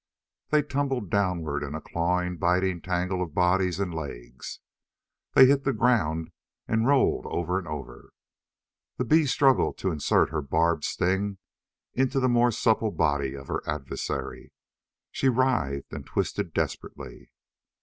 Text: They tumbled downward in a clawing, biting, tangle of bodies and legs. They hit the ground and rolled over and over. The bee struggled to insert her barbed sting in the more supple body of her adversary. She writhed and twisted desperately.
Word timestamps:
They 0.49 0.63
tumbled 0.63 1.11
downward 1.11 1.61
in 1.61 1.75
a 1.75 1.79
clawing, 1.79 2.37
biting, 2.37 2.81
tangle 2.81 3.21
of 3.21 3.35
bodies 3.35 3.79
and 3.79 3.93
legs. 3.93 4.59
They 5.33 5.45
hit 5.45 5.63
the 5.63 5.73
ground 5.73 6.31
and 6.67 6.87
rolled 6.87 7.27
over 7.27 7.59
and 7.59 7.67
over. 7.67 8.11
The 8.97 9.05
bee 9.05 9.27
struggled 9.27 9.77
to 9.77 9.91
insert 9.91 10.31
her 10.31 10.41
barbed 10.41 10.85
sting 10.85 11.37
in 11.93 12.09
the 12.09 12.27
more 12.27 12.49
supple 12.49 12.89
body 12.89 13.35
of 13.35 13.47
her 13.47 13.61
adversary. 13.69 14.51
She 15.11 15.29
writhed 15.29 15.93
and 15.93 16.03
twisted 16.03 16.51
desperately. 16.51 17.29